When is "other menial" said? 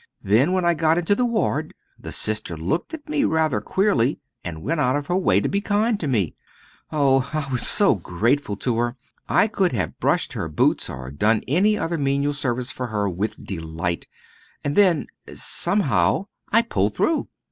11.77-12.33